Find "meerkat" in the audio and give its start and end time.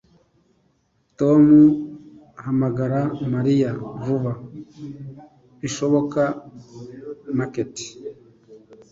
7.37-7.75